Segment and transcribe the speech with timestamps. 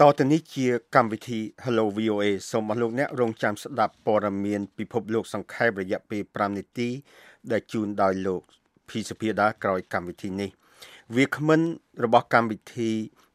[0.00, 6.88] តទៅនេះជាកម្មវិធី Hello VOA សូមអរលោកអ្នករងចាំស្ដាប់ព័ត៌មានពិភពលោកសង្ខេបរយៈពេល5នាទី
[7.52, 8.42] ដែលជូនដោយលោក
[8.88, 10.50] ភីសុភាដាក្រោយកម្មវិធីនេះ
[11.16, 11.60] វាគ្មិន
[12.04, 12.90] របស់កម្មវិធី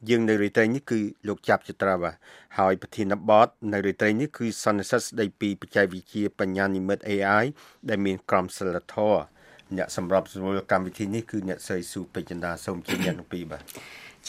[0.10, 2.12] យើងនៅរាត្រីនេះគឺលោកចាប់ចត្រាបា
[2.58, 7.46] ហើយប្រធានបទនៅរាត្រីនេះគឺសន្និសីទស្ដីពីបច្ចេកវិទ្យាបញ្ញានិម្មិត AI
[7.90, 9.35] ដែលមានក្រមសីលធម៌
[9.78, 13.64] អ្នកសម្របសម្រួលកម្មវិធីនេះគឺអ្នកស្រីស៊ូពេជ្រចិន្តាសូមជម្រាបទាំងពីរបាទ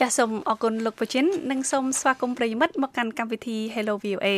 [0.00, 4.28] ចាសសូមអរគុណលោកពជានិងសូមស្វាគមន៍ប្រិយមិត្តមកកាន់កម្មវិធី Hello VOA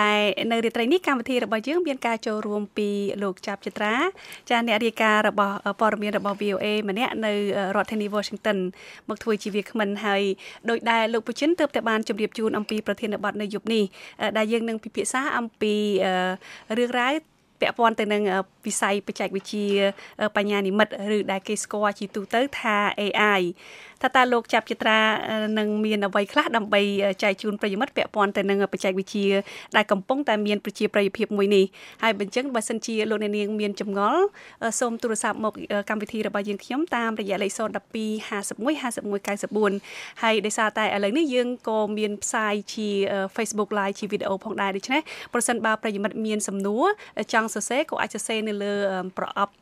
[0.00, 0.20] ដែល
[0.52, 2.88] នៅរាត្រីនេះកម្មវិធីរបស់យើងមានការចូលរួមពី
[3.22, 3.94] លោកចាប់ចត្រា
[4.50, 7.32] ចាអ្នករាយការណ៍របស់ព័ត៌មានរបស់ VOA ម្នាក់នៅ
[7.76, 8.58] រដ្ឋធានី Washington
[9.08, 10.22] មកធ្វើជាវាគ្មិនហើយ
[10.68, 13.84] ដោយដែលលោកពជាទើបតែបានជម្រាបជូនអំពីប្រធានបទនៅយប់នេះ
[14.38, 15.74] ដែលយើងនឹងពិភាក្សាអំពី
[16.78, 17.31] រឿងរ៉ាវ
[17.62, 18.22] ពាក់ព័ន្ធទៅនឹង
[18.66, 19.66] វិស័យបច្ចេកវិទ្យា
[20.36, 23.42] បញ្ញានិម្មិតឬដែលគេស្គាល់ជាទូទៅថា AI
[24.02, 24.98] ថាតើលោកចាប់ចត្រា
[25.58, 26.80] នឹងមានអ្វីខ្លះដើម្បី
[27.22, 29.28] ចែកជូនប្រិយមិត្តពាក់ព័ន្ធទៅនឹងបច្ចេកវិទ្យា
[29.76, 31.64] ដែលកំពុងតែមានប្រជាប្រិយភាពមួយនេះ
[32.02, 34.22] ហើយបញ្ចឹងបើសិនជាលោកអ្នកនាងមានចម្ងល់
[34.80, 35.52] សូមទូរស័ព្ទមក
[35.88, 37.58] កម្មវិធីរបស់យើងខ្ញុំតាមរយៈលេខ012
[38.28, 42.88] 51 51 94ហើយដោយសារតែឥឡូវនេះយើងក៏មានផ្សាយជា
[43.36, 45.00] Facebook Live ជាវីដេអូផងដែរដូច្នេះ
[45.34, 46.84] ប្រសិនបើប្រិយមិត្តមានសំណួរ
[47.32, 48.72] ចង់សរសេរក៏អាចសរសេរនៅលើ
[49.18, 49.52] ប្រអប់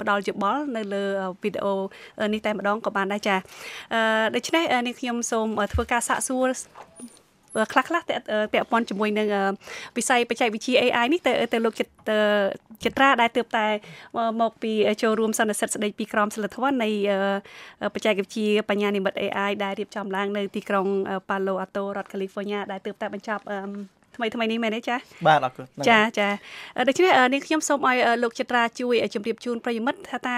[0.00, 1.04] ផ្ដល់យោបល់នៅលើ
[1.42, 1.72] វីដេអូ
[2.32, 3.36] នេះតែម្ដងក៏បានដែរចា
[3.89, 3.89] អឺ
[4.34, 6.48] ដូច្នេះនេះខ្ញុំសូមធ្វើការសាកសួរ
[7.72, 8.02] ខ្លះខ្លះ
[8.52, 9.28] ពាក់ព័ន្ធជាមួយនឹង
[9.96, 12.10] វិស័យបច្ចេកវិទ្យា AI នេះទៅទៅលោកចិត្ត
[12.84, 13.66] ចិត្តត្រាដែលទើបតែ
[14.40, 16.88] មកពីចូលរួមសន្និសីទស្ដីពីក្រមសីលធម៌នៃ
[17.94, 20.86] បច្ចេកវិទ្យាបញ្ញានិម្មិត AI ដែលរៀបចំឡើងនៅទីក្រុង
[21.28, 23.44] Palo Alto រដ្ឋ California ដែលទើបតែបញ្ចប់
[24.16, 26.28] ថ្មីថ្មីនេះមែនទេចាបាទអរគុណចាចា
[26.88, 30.36] ដូច្នេះនាងខ្ញុំសូមឲ្យលោកចិត្រាជួយជម្រាបជូនប្រិយមិត្តថាតើ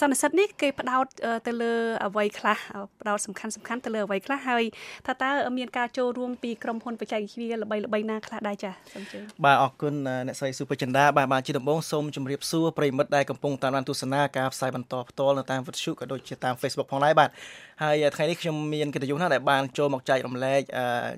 [0.00, 1.06] សន្និសិទនេះគេផ្ដោត
[1.46, 1.72] ទៅលើ
[2.06, 2.58] អ្វីខ្លះ
[3.00, 4.64] ផ្ដោតសំខាន់សំខាន់ទៅលើអ្វីខ្លះហើយ
[5.06, 9.94] ថាតើមានការចូលរួមពីក្រុមហ៊ុនបច្ចេកវិទ្យាល្បីល្បីណាខ្លះដែរចាសូមជឿបាទអរគុណ
[10.26, 17.30] អ្នកស្រីសុភចិន្តាបាទបាទជាដំបូងសូមជម្រាបសួរប្រិយមិត្តដែលកំពុងតាមដានទស្សនាការផ្សាយបន្តផ្ទាល់នៅតាមវិទ្យុក៏ដូចជាតាម Facebook ផងដែរបាទ
[17.82, 20.60] ហើយថ្ងៃនេះខ្ញុំមានកិត្តិយសណាស់ដែលបានចូលមកចែករំលែក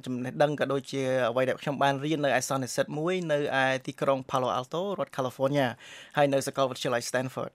[0.05, 5.69] ចំណេះដឹងក៏ដូចជាអ្វីដែលខ្ញុំបានរៀននៅឯសន្និសិទមួយនៅឯទីក្រុង Palo Alto រដ្ឋ California
[6.17, 7.53] ហើយនៅសាកលវិទ្យាល័យ Stanford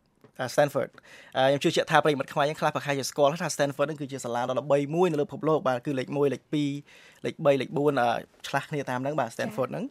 [0.53, 0.89] Stanford
[1.35, 7.69] ខ្ញុំជឿជាក់ថាប្រិយមិត្តខ្មែរយើងខ្លះប្រហែលជាស្គាល់ថា Stanford នឹងគឺជាសាលាដ៏ល្បីមួយនៅលើពិភពលោកបាទគឺលេខ1លេខ2លេខ3លេខ
[8.09, 9.85] 4ឆ្លាស់គ្នាតាមហ្នឹងបាទ Stanford ហ្នឹង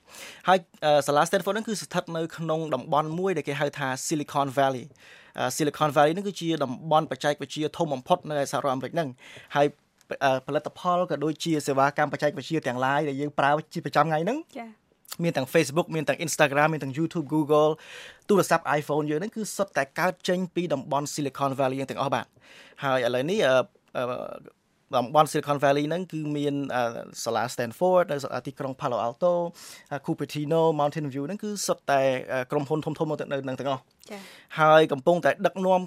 [0.49, 0.59] ហើយ
[1.07, 4.87] សាលា Stanford ហ្នឹងគឺស្ថិតនៅក្នុងតំបន់មួយដែលគេហៅថា Silicon Valley
[5.57, 9.09] Silicon Valley ហ្នឹងគឺជាតំបន់បច្ចេកវិទ្យាធំបំផុតនៅសហរដ្ឋអាមេរិកហ្នឹង
[9.57, 9.67] ហើយ
[10.47, 14.67] ផលិតផលក៏ដូចជាសេវាកម្មបច្ចេកវិទ្យាទាំង lain ដែលយើងប្រើជាប្រចាំថ្ងៃហ្នឹងចា
[15.25, 17.71] មានទាំង Facebook មានទាំង Instagram មានទាំង YouTube Google
[18.29, 22.27] ទូរស័ព្ទ iPhone យើងហ្នឹងគឺសុទ្ធតែកើតចេញពីតំបន់ Silicon Valley ទាំងអស់បាទ
[22.85, 23.39] ហើយឥឡូវនេះ
[24.97, 26.55] តំបន់ Silicon Valley ហ្នឹងគឺមាន
[27.25, 29.33] សាលា Stanford នៅទីក្រុង Palo Alto
[30.07, 32.01] Cupertino Mountain View ហ្នឹងគឺសុទ្ធតែ
[32.51, 34.21] ក្រុមហ៊ុនធំៗនៅនឹងទាំងអស់ចា៎
[34.61, 35.81] ហើយកំពុងតែដឹកនាំ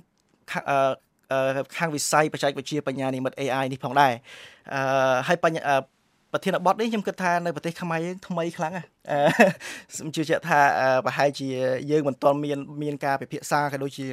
[1.77, 4.13] ខាងវិស័យបច្ចេកវិទ្យាបញ្ញានិម្មិត AI នេះផងដែរ
[4.73, 4.81] អឺ
[5.27, 5.61] ហើយបញ្ញា
[6.33, 8.87] ប្រធានបទនេះខ្ញុំគិតថានៅប្រទេសខ្មែរយើងថ្មីខ្លាំងណាស់
[9.93, 10.59] ខ្ញុំជឿជាក់ថា
[11.05, 11.47] ប្រហែលជា
[11.91, 14.07] យើងមិនទាន់មានមានការពិភាក្សាក៏ដូចជា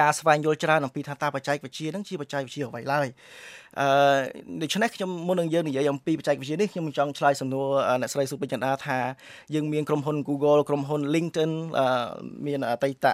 [0.00, 3.06] ការស្វែងយល់ច្រើនអំពីថាតើបច្ចេកវិទ្យានឹងជាបច្ចេកវិទ្យាអ្វីឡើយ
[3.80, 3.88] អឺ
[4.62, 7.66] ដូច្នេះខ្ញុំមុននឹងយើងនិយាយអំពីបច្ចេកវិទ្យានេះខ្ញុំចង់ឆ្លើយសំណួរ
[8.00, 8.98] អ្នកស្រីសុពេជ្រចន្ទាថា
[9.54, 11.52] យើងមានក្រុមហ៊ុន Google ក្រុមហ៊ុន LinkedIn
[12.46, 13.06] មានអតីត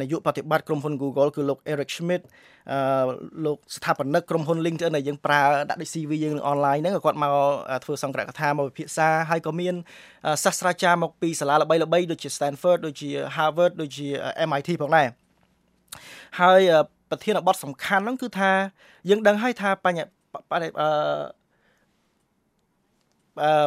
[0.00, 2.22] នាយកប្រតិបត្តិក្រុមហ៊ុន Google គឺលោក Eric Schmidt
[2.72, 2.78] អឺ
[3.44, 7.34] លោកស្ថាបនិកក្រុមហ៊ុន LinkedIn ដែលយើងប្រើដាក់ដូច CV យើងនៅអនឡាញហ្នឹងគាត់មក
[7.84, 9.74] ធ្វើសង្គ្រកថាមកវិភាសាហើយក៏មាន
[10.44, 14.06] សាស្ត្រាចារ្យមកពីសាលាល្បីៗដូចជា Stanford ដូចជា Harvard ដូចជា
[14.48, 15.06] MIT ផងដែរ
[16.40, 16.60] ហើយ
[17.10, 18.50] ប្រធានបទសំខាន់ហ្នឹងគឺថា
[19.10, 20.06] យើងដឹងហើយថាបញ្ហា
[20.80, 20.88] អឺ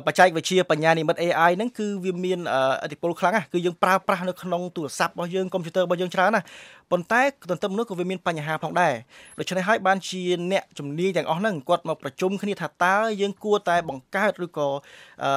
[0.07, 2.39] បច្ចេកវិទ្យាបញ្ញានិម្មិត AI ហ្នឹងគឺវាមាន
[2.85, 6.41] ឥទ្ធិពលខ្លាំងណាស់គឺយើងប្រើប្រាស់នៅក្នុងទូរស័ព្ទរបស់យើងកុំព្យូទ័ររបស់យើងច្រើនណា
[6.91, 8.94] ប៉ុន្តែទន្ទឹមនោះក៏វាមានបញ្ហាផងដែរ
[9.39, 10.21] ដូច្នេះហើយបានជា
[10.51, 14.67] អ្នកជំនាញទាំងអស់ហ្នឹងគាត់មកប្រជុំគ្នាថាតើយើងគួរតែបង្កើតឬក៏
[15.23, 15.31] អឺ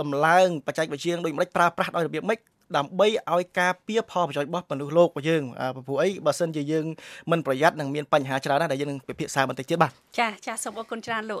[0.00, 2.38] ដំឡើងបច្ចេកវិទ្យាដូចម្ដេចប្រើប្រាស់ដោយរបៀបម៉េច
[2.76, 5.42] ដើម្បីឲ្យការពៀផលប្រយោជន៍របស់មនុស្សលោករបស់យើង
[5.86, 6.86] ព្រោះអីបើសិនជាយើង
[7.30, 11.40] មិនប្រយ័ត្ននឹងមានបញ្ហាច្រើនណាស់ដែលយើងនឹងពិភាក្សាបន្តិចទៀតបាទចាចាសូមអរគុណច្រើនលោក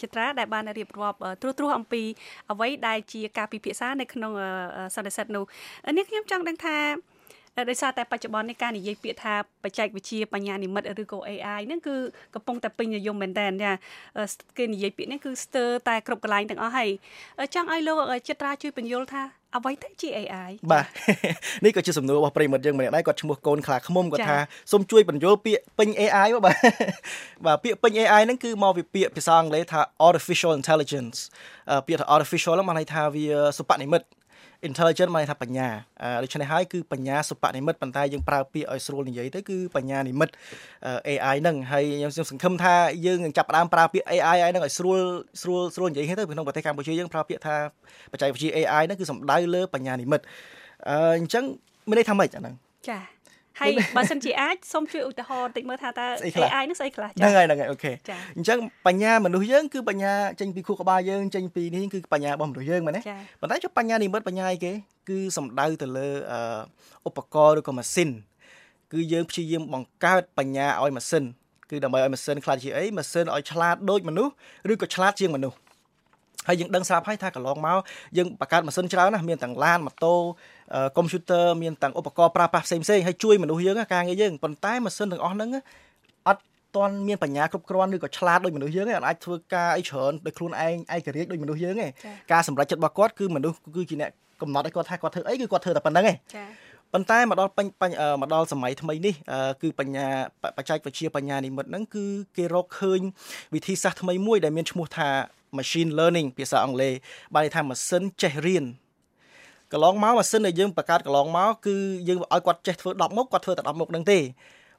[0.00, 2.02] ចិត្រាដែលបានរៀបរាប់ត្រួសត្រាសអំពី
[2.52, 4.32] អ្វីដែលជាការពិភាក្សានៅក្នុង
[4.94, 5.44] សន្និសីទនោះ
[5.96, 6.78] នេះខ្ញុំចង់ដឹងថា
[7.70, 9.34] ដោយសារតែបច្ចុប្បន្ននេះការនិយាយពាក្យថា
[9.64, 11.96] បច្ចេកវិទ្យាបញ្ញានិម្មិតឬក៏ AI ហ្នឹងគឺ
[12.34, 13.72] កំពុងតែពេញនិយមមែនតើចា
[14.58, 16.88] គេនិយាយពាក្យនេះគឺស្ទើរតែគ្រប់កន្លែងទាំងអស់ហើយ
[17.54, 17.98] ចង់ឲ្យលោក
[18.28, 19.22] ចិត្តរាជួយបញ្យល់ថា
[19.56, 20.86] អ្វីទៅជា AI បាទ
[21.64, 24.38] នេះក៏ជាសំណួររបស់ប្រិមិត្តយើងម្នាក់ដែរគាត់ឈ្មោះកូនខ្លាឃ្មុំគាត់ថា
[24.72, 26.56] សូមជួយបញ្យល់ពាក្យពេញ AI បាទ
[27.46, 31.18] បាទពាក្យពេញ AI ហ្នឹងគឺមកពីពាក្យភាសាអង់គ្លេសថា artificial intelligence
[31.86, 33.26] ពាក្យថា artificial ហ្នឹងបានន័យថាវា
[33.58, 34.06] សុបនិមិត្ត
[34.68, 35.68] intelligent មកថាបញ្ញា
[36.22, 40.32] ដូច្នេះហើយគឺបញ្ញាសុបនិមិត្តប៉ុន្តែយើងប្រើពាក្យឲ្យស្រួលនិយាយទៅគឺបញ្ញានិមិត្ត
[41.08, 42.74] AI ហ្នឹងហើយខ្ញុំសង្ឃឹមថា
[43.06, 45.00] យើងនឹងចាប់ផ្ដើមប្រើពាក្យ AI ហ្នឹងឲ្យស្រួល
[45.42, 47.56] ស្រួលស្រួលនិយាយទៅក្នុងប្រទេសកម្ពុជាយើងប្រើពាក្យថា
[48.12, 50.24] បច្ចេកវិទ្យា AI ហ្នឹងគឺសំដៅលើបញ្ញានិមិត្ត
[51.16, 51.44] អញ្ចឹង
[51.88, 52.54] មានន័យថាម៉េចអាហ្នឹង
[52.88, 52.98] ចា
[53.60, 56.06] ហើយបើសិនជាអាចសូមជួយឧទាហរណ៍តិចមើលថាតើ
[56.36, 57.92] AI នោះស្អីខ្លះចាហ្នឹងហើយហ្នឹងហើយអូខេ
[58.36, 63.02] អញ្ចឹងបញ្ញាមនុស្សយើងគឺបញ្ញាចេញពីខួរក្បាលយើងចេញពីនេះគឺបញ្ញារបស់មនុស្សយើងមែនទេ
[63.40, 64.72] ប៉ុន្តែចុះបញ្ញានិមិត្តបញ្ញាអីគេ
[65.08, 66.08] គឺសំដៅទៅលើ
[67.08, 68.10] ឧបករណ៍ឬក៏ម៉ាស៊ីន
[68.92, 71.24] គឺយើងព្យាយាមបង្កើតបញ្ញាឲ្យម៉ាស៊ីន
[71.70, 74.32] គឺដើម្បីឲ្យម៉ាស៊ីនខ្លាចជាអីម៉ាស៊ីនឲ្យឆ្លាតដូចមនុស្ស
[74.72, 75.56] ឬក៏ឆ្លាតជាងមនុស្ស
[76.48, 77.78] ហើយយើងដឹងស្រាប់ហើយថាកន្លងមក
[78.16, 80.14] យើងបង្កើតម៉ាស៊ីនច្រើនណាស់មានទាំងឡានម៉ូតូ
[80.96, 85.50] កុំព្យូទ័រមានទាំងឧបករណ៍ប្រើប្រាស់ផ្សេងផ្សេងហើយជួយមនុស្សយើងការងារយើងប៉ុន្តែម៉ាស៊ីនទាំងអស់ហ្នឹង
[86.28, 86.42] អត់
[86.76, 91.86] ទាន់មានបញ្ញាគ្រប់គ្រាន់ឬក៏ឆ្លាតដូចមនុស្សយើងទេអត់អាចធ្វើការអីច្រើនដោយខ្លួនឯងឯករាជ្យដូចមនុស្សយើងទេ
[92.32, 94.10] ការសម្រេចចិត្តរបស់គាត់គឺមនុស្សគឺជាអ្នក
[94.42, 96.44] កំណត់ឲ្យគាត់ថាគាត់ធ្វើអីគឺគាត់ធ្វើតែប៉ុណ្្នឹងទេចា
[96.92, 97.66] ប៉ុន្តែមកដល់ពេញ
[98.20, 99.14] មកដល់សម័យថ្មីនេះ
[99.62, 100.06] គឺបញ្ញា
[100.56, 102.04] បច្ចេកវិទ្យាបញ្ញានិមិត្តហ្នឹងគឺ
[102.36, 103.00] គេរកឃើញ
[103.54, 105.08] វិធីសាស្ត្រថ្មីមួយដែលមានឈ្មោះថា
[105.58, 106.92] machine learning ភាសាអង់គ្លេស
[107.34, 108.64] បានន័យថាម៉ាស៊ីនចេះរៀន
[109.72, 111.76] កន្លងមកម៉ាស៊ីនដែលយើងបង្កើតកន្លងមកគឺ
[112.08, 114.18] យើងឲ្យគាត់ចេះធ្វើ10មុខគាត់ធ្វើតែ10មុខហ្នឹងទេ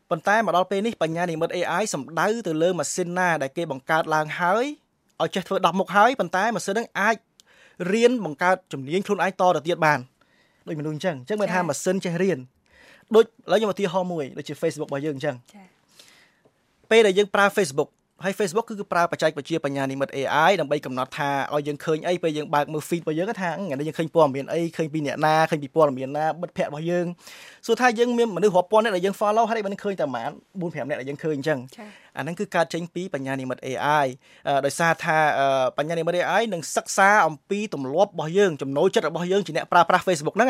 [0.10, 4.66] ប៉ុន្តែមកដល់ពេលនេះបញ្ញានិមិត្ត AI សំដៅទៅលើម៉ាស៊ីនណាដែលគេបង្កើតឡើងហើយ
[5.22, 7.16] ឲ្យចេះធ្វើ10មុខហើយប៉ុន្តែម៉ាស៊ីនហ្នឹងអាច
[7.94, 10.00] រៀនបង្កើតជំនាញខ្លួនឯងតទៅទៀតបាន
[10.68, 12.40] ដូចមនុស្សអញ្ចឹងអញ្ចឹងមានថាម៉ាស៊ីនចេះរៀន
[13.16, 15.36] ដូចឥឡូវខ្ញុំឧទាហរណ៍មួយដូចជា Facebook របស់យើងអញ្ចឹង
[16.92, 17.90] ពេលដែលយើងប្រើ Facebook
[18.24, 27.06] ហើយ Facebook គឺប្រើបច្ចេកវិទ្យាបញ្ញានិមិត្ត AI ដើម្បីកំណត់ថាឲ្យយើងឃើញអីពេលយើងបើកមើល feed របស់យើងថាថ្ងៃនេះយើងឃើញព័ត៌មានអីឃើញពីអ្នកណាឃើញពីព័ត៌មានណាបិទភ័ក្ររបស់យើង
[27.66, 31.60] សួរថាយើងមានមនុស្សរាប់ពាន់អ្នកដែលយើង follow ហើយមិនឃើញតែប្រហែល4 5អ្នកដែលយើងឃើញអញ្ចឹង
[32.18, 34.08] អាហ្នឹងគឺកើតចេញពីបញ្ញានិមិត្ត AI
[34.66, 35.18] ដោយសារថា
[35.78, 40.50] បញ្ញានិមិត្ត AI នឹងសិក្សាអំពីទម្លាប់របស់យើងចំណូលចិត្តរបស់យើងជាអ្នកប្រើប្រាស់ Facebook ហ្នឹង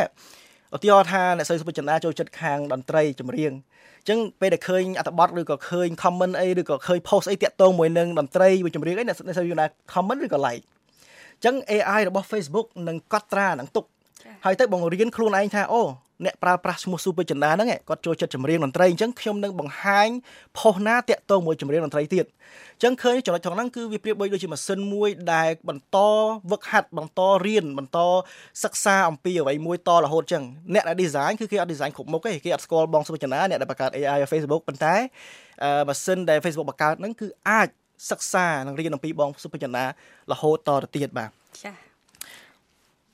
[0.76, 3.52] ឧទាហរណ៍ថាអ្នកស្រីសុភចន្ទរាចូលចិត្តខាងតន្ត្រីចម្រៀង
[4.10, 10.64] ចឹងពេលដែលឃើញអត្ថបទឬក៏ឃើញ comment អីឬក៏ឃើញ post អីតាក់ទងមួយនឹងតន្ត្រីមួយចម្រៀងអីអ្នកស្រីយល់ណា comment ឬក៏ like
[11.46, 13.86] ចឹង AI របស់ Facebook នឹងកត់ត្រានឹងទុក
[14.46, 15.82] ហើយទៅបង្រៀនខ្លួនឯងថាអូ
[16.26, 20.08] អ្នកប្រើប្រាស់ឈ្មោះ Super Chanda ហ្នឹងគាត់ចូលចិត្តចម្រៀងតន្ត្រីអញ្ចឹងខ្ញុំនឹងបង្ហាញ
[20.58, 22.26] ផុសណាតាក់ទងមួយចម្រៀងតន្ត្រីទៀត
[22.76, 25.98] អញ្ចឹងឃើញចំណុចត្រង់ហ្នឹងគឺវាប្រៀបដូចជាម៉ាស៊ីនមួយដែលបន្ត
[26.52, 28.00] វឹកហាត់បន្តរៀនបន្ត
[28.64, 30.44] សិក្សាអំពីអ្វីមួយតរហូតអញ្ចឹង
[30.74, 34.96] អ្នកដែល design គឺគេអត់ design គ្រប់មុខទេគេអត់ស្គាល់បង Super Chanda អ្នកដែលបង្កើត AI ឲ្យ Facebook ប៉ុន្តែ
[35.88, 37.68] ម៉ាស៊ីនដែល Facebook បង្កើតហ្នឹងគឺអាច
[38.12, 39.86] សិក្សានិងរៀនអំពីបង Super Chanda
[40.32, 41.30] រហូតតទៅទៀតបាទ
[41.64, 41.87] ចា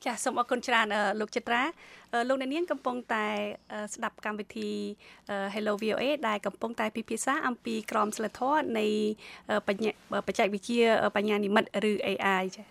[0.04, 0.86] ចាសូមអរគុណច្រើន
[1.20, 1.62] លោកចិត្រា
[2.28, 3.26] លោកអ្នកនាងកំពុងតែ
[3.94, 4.70] ស្ដាប់កម្មវិធី
[5.54, 8.86] Hello VOA ដែលកំពុងតែពិភាក្សាអំពីក្រមសីលធម៌នៃ
[9.68, 9.90] បញ្ញា
[10.26, 10.86] បច្ចេកវិទ្យា
[11.16, 12.66] បញ្ញានិមិត្តឬ AI ចា៎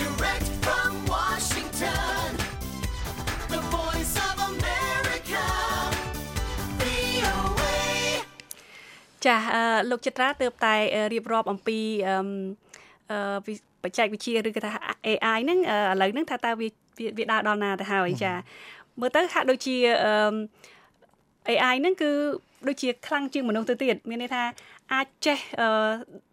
[0.00, 2.28] Direct from Washington
[3.52, 5.46] The Voice of America
[6.80, 7.74] VOA
[9.26, 9.36] ចា
[9.90, 10.74] លោកចិត្រាទើបតែ
[11.12, 11.78] រៀបរាប់អំពី
[12.08, 14.70] អឺ បច្ចេកវិទ្យាឬក៏ថា
[15.06, 16.68] AI ហ្នឹងឥឡូវហ្នឹងថាតើវា
[17.18, 18.32] វាដើរដល់ណាទៅហើយចា
[19.00, 19.76] មើលទៅហាក់ដូចជា
[21.48, 22.10] AI ហ្នឹងគឺ
[22.68, 24.42] ដូចជាខ្លាំងជាងមនុស្សទៅទៀតមានន័យថា
[24.92, 25.38] អាចចេះ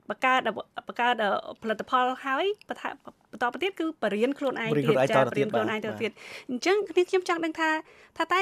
[0.09, 0.39] បង្កើត
[0.87, 1.15] បង្កើត
[1.61, 2.71] ផលិតផលហើយប
[3.35, 6.11] ន្តទៅទៀតគឺបរៀនខ្លួនឯងទៀតចាបរៀនខ្លួនឯងទៅទៀត
[6.49, 7.69] អញ្ចឹងនេះខ្ញុំចង់ដឹងថា
[8.17, 8.39] ថាតែ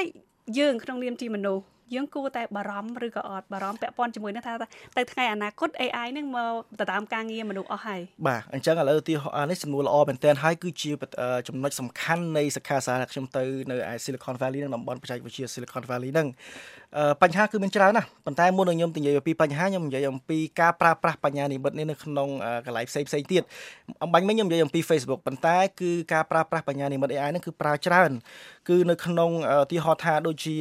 [0.58, 1.62] យើងក្នុងនាមជាមនុស្ស
[1.94, 4.52] យើងគួរតែបារម្ភឬក៏អត់បារម្ភពាក់ព័ន្ធជាមួយនឹងថា
[4.96, 10.90] ទៅថ្ងៃអនាគត AI នឹងមកទៅតាមការងារមនុស្សអស់ហើយបាទអញ្ចឹងឥឡូវឧទាហរណ៍នេះសំណួរល្អមែនទែនហើយគឺជា
[11.48, 16.28] ចំណុចសំខាន់នៃសិក្ខាសាលាខ្ញុំទៅនៅឯ Silicon Valley នឹងតំបន់បច្ចេកវិទ្យា Silicon Valley ហ្នឹង
[17.22, 22.28] បញ្ហាគឺមានច្រើនណាស់ប៉ុន្តែមុននឹងខ្ញុំនិយាយពីបញ្ហាខ្ញុំនិយាយអំពីការប្រើប្រាស់បញ្ញានិមិត្តនេះនៅក្នុង
[22.66, 23.42] កន្លែងផ្សេងផ្សេងទៀត
[24.02, 28.10] អំបញ្ញមិញខ្ញុំនិយាយអំពី Facebook ប៉ុន្តែគឺការប្រើប្រាស់បញ្ញានិមិត្ត AI ហ្នឹងគឺប្រើច្រើន
[28.68, 30.56] គឺនៅក្នុងឧទាហរណ៍ថាដូចជា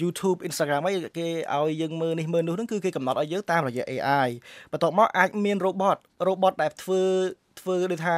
[0.00, 4.28] YouTube Instagram អីគេឲ្យយើងមើលនេះមើលនោះហ្នឹងគឺគេកំណត់ឲ្យយើងតាមរយៈ AI
[4.72, 7.02] បន្ទាប់មកអាចមាន robot robot ដែលធ្វើ
[7.60, 8.14] ធ្វើដូចថា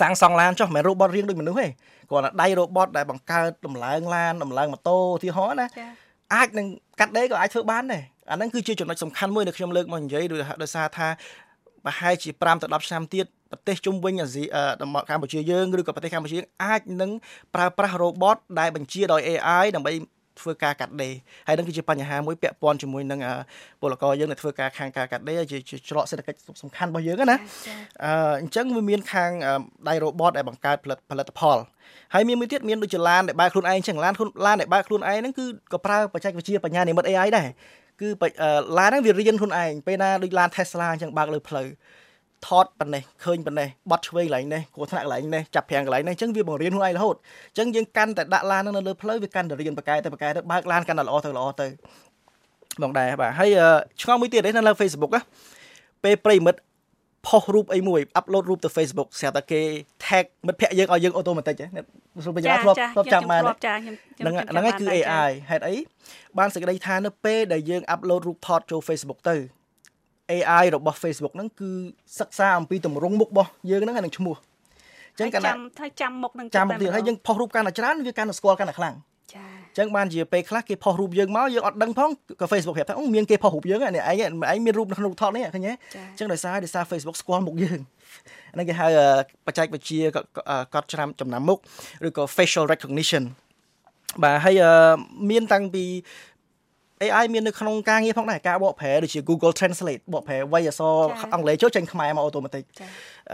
[0.00, 1.66] សាងសង់ឡានចុះមិនមែន robot រៀងដូចមនុស្សទេ
[2.10, 5.68] គ្រាន់តែដៃ robot ដែលបង្កើតដំឡើងឡានដំឡើងម៉ូតូឧទាហរណ៍ណា
[6.34, 6.66] អាចនឹង
[7.00, 10.24] កាត់ដេរក៏អាចធ្វើបានដែរអាហ្នឹងគឺជាចំណុចសំខាន់មួយដែលខ្ញុំលើកមកនិយាយ
[10.62, 11.08] ដោយសារថា
[11.84, 14.44] ប្រហែលជា5ទៅ10ឆ្នាំទៀតប្រទេសជុំវិញអាស៊ី
[15.10, 17.10] កម្ពុជាយើងឬក៏ប្រទេសកម្ពុជាអាចនឹង
[17.54, 19.92] ប្រើប្រាស់ robot ដែលបញ្ជាដោយ AI ដើម្បី
[20.40, 21.12] ធ្វើការកាត់ដេរ
[21.46, 23.20] ហើយនឹងគឺជាបញ្ហាមួយពាក់ព័ន្ធជាមួយនឹង
[23.80, 27.36] ពលករយើងដែលធ្វើការខាងការកាត់ដេរជាច្រកសេដ្ឋកិច្ចសំខាន់របស់យើងណា
[28.04, 29.30] អឺអញ្ចឹងវាមានខាង
[29.88, 31.58] ដៃ robot ដែលបង្កើតផលិតផលិតផល
[32.14, 37.48] ហើយមានមួយទៀតមានដូចជាឡានដែលបើកខ្លួនឯងចឹងឡានខ្លួនឡានដែលបើកខ្លួនឯងហ្នឹងគឺក៏ប្រើបច្ចេកវិទ្យាបញ្ញានិមិត្ត AI ដែរ
[38.00, 38.08] គឺ
[38.78, 41.68] ឡានហ្នឹងវារៀនខ្លួនឯងពេលណាដូចឡាន Tesla អញ្ចឹងបើកលើផ្លូវ
[42.46, 47.16] ថតប៉ុណ្ណេះឃើញប៉ុណ្ណេះបត់ឆ្វេងកន្លែងនេះគ្រោះថ្នាក់កន្លែងនេះចាប់ប្រាំងកន្លែងនេះអញ្ចឹងវាបង្រៀនខ្លួនឯងរហូត
[47.50, 51.66] អញ្ចឹងយើងកាន់តែដាក់ឡាននៅលើផ្លូវវាកាន់តែរៀនបកកែទៅបកកែទៅបើកឡានកាន់តែល្អទៅល្អទៅ
[52.82, 53.50] បងដែរបាទហើយ
[54.00, 55.22] ឆ្ងល់មួយទៀតនៅលើ Facebook ណា
[56.04, 56.60] ពេលប្រិមិត្ត
[57.26, 59.60] ផុសរូបអីមួយអាប់ឡូតរូបទៅ Facebook ស្រាប់តែគេ
[60.06, 61.82] tag មិត្តភ័ក្ដិយើងឲ្យយើងអូតូម៉ាទិកណា
[62.24, 65.74] សូមបញ្ជាក់ធ្លាប់ធ្លាប់ចាំបានហ្នឹងហ្នឹងគឺ AI ហេតុអី
[66.38, 69.36] បានសេចក្តីថានៅពេលដែលយើងអាប់ឡូតរូបថតចូល Facebook ទៅ
[70.32, 71.70] AI របស់ Facebook ហ្នឹងគឺ
[72.20, 74.34] សិក្សាអំពីទម្រង់មុខរបស់យើងហ្នឹងហើយនឹងឈ្មោះ
[75.14, 78.94] អញ្ចឹងកាន់តែចាំថាចាំមុខនឹងចាំមុខទៀតហើយយើងផុសរូបកាន់តែច្រើនវាកាន់តែស្គាល់កាន់តែខ្លាំង
[79.34, 85.72] ចាអញ្ចឹងបានជាពេលខ្លះគេផុសរូបយើងមកយើងអត់ដឹងផងក៏ Facebook ប្រាប់ថាអូមានគេផុសរូបយើងនេះឯងឯងមានរូបនៅក្នុងថតនេះឃើញទេ
[86.12, 87.80] អញ្ចឹងដោយសារដោយសារ Facebook ស្គាល់មុខយើង
[88.54, 88.86] ហ្នឹងគេហៅ
[89.46, 90.02] បច្ចេកវិទ្យា
[90.74, 91.58] កត់ច្រាំចំណាំមុខ
[92.06, 93.24] ឬក៏ facial recognition
[94.22, 94.60] បាទហើយ
[95.30, 95.84] មានតាំងពី
[97.02, 100.96] AI មាននៅក្នុងការងារផងដែរការបកប្រែដូចជា Google Translate បកប្រែវ័យអក្សរ
[101.34, 102.62] អង់គ្លេសចូលចេញខ្មែរមកអូតូម៉ាទិក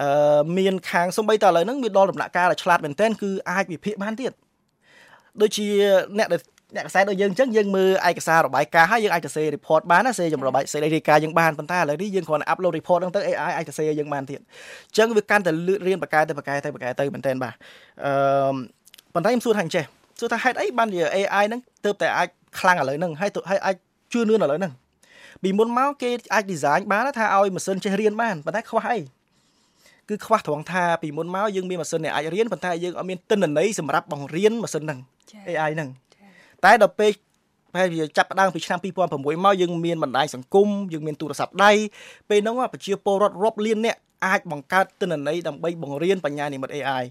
[0.01, 4.33] អឺមានខាងសំបីតឥឡូវហ្នឹងវាដល់ដំណាក់កាលដែលឆ្លាតមែនទែនគឺអាចវិភាគបានទៀត
[5.41, 5.67] ដូចជា
[6.19, 6.41] អ្នកដែល
[6.77, 17.55] អ្នកខ្សែដូចយើងអញ្ចឹងយើងមើលឯកសាររបាយការណ៍ហើយយើងអាចទៅសេ report បានណាសេចម្របាយសេរីរាយការណ៍យើងបានប៉ុន្តែឥឡូវនេះយើងគ្រាន់តែ upload report ហ្នឹងទៅ AI អាចទៅសេយើងបានទៀតអញ្ចឹងវាកាន់តែលឿនរៀនបកកែទៅបកកែទៅបកកែទៅមែនតើបាទ
[18.05, 18.13] អឺ
[19.15, 19.85] ប៉ុន្តែខ្ញុំសួរថាអញ្ចេះ
[20.21, 22.29] សួរថាហេតុអីបានជា AI ហ្នឹងទៅតែអាច
[22.59, 23.77] ខ្លាំងឥឡូវហ្នឹងហើយហើយអាច
[24.13, 24.73] ជឿនឿនឥឡូវហ្នឹង
[25.43, 28.99] ពីមុនមកគេអាច design បានថាឲ្យម៉ាស៊ីនចេះរៀនបានប៉ុន្តែខ្វះអី
[30.09, 34.99] គឺខ្វះត្រង់ថាពីមុនមកយើងមានម៉ាស៊ីនដែលអាចរៀនប៉ុន្តែយើងអត់មានទិន្នន័យសម្រាប់បង្រៀនម៉ាស៊ីនហ្នឹង
[35.49, 35.89] AI ហ្នឹង
[36.65, 37.13] តែដល់ពេល
[37.73, 41.73] ប្រហែលជាចាប់ផ្ដើមពីឆ្នាំ2006មកយើងមានបណ្ដាញសង្គមយើងមានទូរស័ព្ទដៃ
[42.31, 47.05] ពេលហ្នឹងប្រជាពលរដ្ឋរាប់លានអ្នក អាចបង្កើតទិន្នន័យដើម្បីបង្រៀនបញ្ញានិម្មិត AI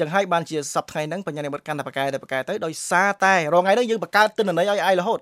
[0.00, 5.20] ចឹងហើយបានជាសប្តាហ៍ហ្នឹងបញ្ញានិមិត្តកាន់តែបកកែតែបកកែទៅដោយសារតែរងថ្ងៃហ្នឹងយើងបង្កើតទិន្នន័យឲ្យ AI រហូត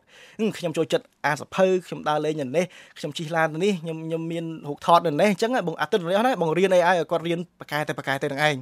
[0.59, 2.65] ខ្ញុំចូលចិត្តអាសភៅខ្ញុំដើរលេងនៅនេះ
[2.99, 8.57] ខ្ញុំជិះឡានទៅនេះខ្ញុំខ្ញុំមានរូបថតនៅនេះអញ្ចឹងបងអាទិន្នន័យហ្នឹងបង្រៀន AI ឲ្យគាត់រៀនបកកែតែបកកែទៅនឹងឯង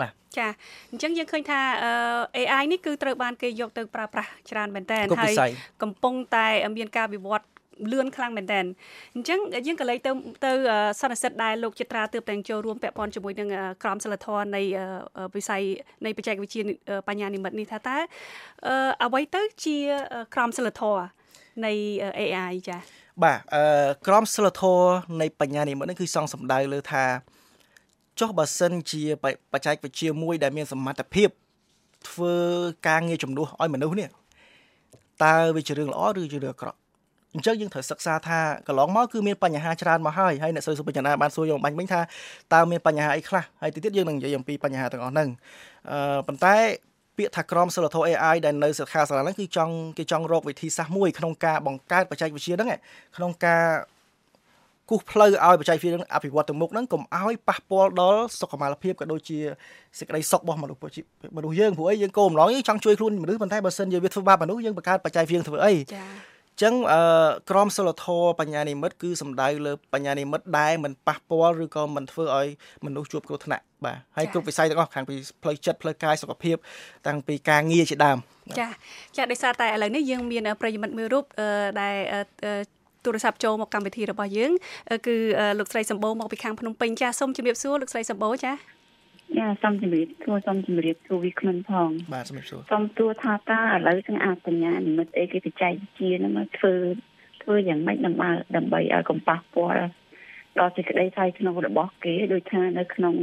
[0.00, 0.48] បាទចា
[0.90, 1.60] អញ្ចឹងយើងឃើញថា
[2.36, 5.50] AI នេះគឺត្រូវបានគេយកទៅប្រើប្រាស់ច្រើនមែនតើហើយ
[5.82, 7.46] កំពុងតែមានការវិវត្ត
[7.92, 8.60] លឿនខ្លាំងមែនតើ
[9.14, 10.10] អញ្ចឹងយើងក៏លេខទៅ
[10.44, 10.52] ទៅ
[11.00, 13.48] សន្និសិទដែលលោកចិត្រាទើបតែចូលរួមពាក់ព័ន្ធជាមួយនឹង
[13.82, 14.62] ក្រមសិលធម៌នៃ
[15.36, 15.62] វិស័យ
[16.04, 16.62] នៃបច្ចេកវិទ្យា
[17.08, 17.96] បញ្ញានិមិត្តនេះថាតើ
[19.04, 19.76] អ្វីទៅជា
[20.34, 21.02] ក្រមសិលធម៌
[21.66, 21.72] នៃ
[22.18, 22.80] AI ចា៎
[23.22, 23.64] បាទអឺ
[24.06, 24.88] ក្រមសិលធម៌
[25.20, 27.04] នៃបញ្ញានិមិត្តនេះគឺសង់សំដៅលើថា
[28.20, 29.02] ចុះបើសិនជា
[29.52, 31.28] បច្ចេកវិទ្យាមួយដែលមានសមត្ថភាព
[32.08, 32.34] ធ្វើ
[32.88, 34.08] ការងារជំនួសឲ្យមនុស្សនេះ
[35.24, 36.78] តើវាជារឿងល្អឬជារឿងអាក្រក់
[37.34, 42.00] អញ្ចឹងយើងត្រូវសិក្សាថាកន្លងមកគឺមានបញ្ហាច្រើនមកហើយហើយអ្នកសួរសុបញ្ញាបានសួរយើងបាញ់វិញថា
[42.54, 45.28] តើមានបញ្ហាអីខ្លះហើយទីទៀតយើងនឹងនិយាយអំពីបញ្ហាទាំងអស់ហ្នឹង
[45.90, 46.56] អឺប៉ុន្តែ
[47.18, 52.68] ពាក្យថាក្រមសិលធម៌ AI ដែលនៅសាខាសាលាហ្នឹងគឺចង់គេចង់រកវិធីសាស្ត្រមួយក្នុងការបង្កើតបច្ចេកវិទ្យាហ្នឹង
[53.16, 53.64] ក្នុងការ
[54.90, 59.38] គូសផ្លូវឲ្យបច្ចេកវិទ្យានឹងអភិវឌ្ឍទៅមុខហ្នឹងកុំឲ្យប៉ះពាល់ដល់សុខុមាលភាពក៏ដូចជា
[59.98, 60.80] សេចក្តីសុខរបស់មនុស្ស
[61.36, 66.02] មនុស្សយើងព្រោះអីយើងគោលបំណងយើងចង់ជួយខ្លួនមនុស្សប៉ុន្តែបើសិនជាវាធ្វើបាបមនុស្សយើងបង្កើតបច្ចេកវិទ្យាធ្វើអីចា
[66.62, 67.00] ចឹងអឺ
[67.50, 72.48] ក្រមសិលធម៌បញ្ញានិមិត្តគឺសំដៅលើបញ្ញានិមិត្តដែលមិនប៉ះពាល់ឬក៏មិនធ្វើឲ្យ
[72.86, 76.56] មនុស្សជួបគ្រោះថ្នាក់បាទហើយគ្រប់វិស័យទាំងអស់ខាងពីផ្លូវចិត្តផ្លូវកាយសុខភាព
[77.06, 78.18] តាំងពីការងារជាដើម
[78.58, 78.68] ចា
[79.16, 81.24] ចាដោយសារតែឥឡូវនេះយើងមានប្រិយមិត្តមួយរូប
[81.80, 81.96] ដែល
[83.04, 84.52] ទូរស័ព្ទចូលមកកម្មវិធីរបស់យើង
[85.06, 85.16] គឺ
[85.58, 88.52] លោកស្រីសម្បូរមកពីខាងភ្នំពេញចាសូមជម្រាបសួរលោកស្រីសម្បូរចា
[89.36, 96.74] យ៉ាសូមជម្រាបសួរសូមជម្រាបសួរវិក្មិនផងបាទសូមសួរសូមទួថាតើឥឡូវទាំងអបញ្ញានិមិត្តអីគេបច្ចេកវិទ្យាហ្នឹងមកធ្វើ
[97.42, 99.84] ធ្វើយ៉ាងម៉េចដើម្បីដើម្បីឲ្យកុំប៉ះពាល់
[100.58, 103.14] ដល់សេចក្តីថ្លៃថ្នូររបស់គេដូចថានៅក្នុង